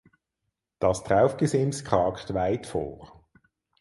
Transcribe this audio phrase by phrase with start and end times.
[0.79, 3.23] Das Traufgesims kragt weit vor.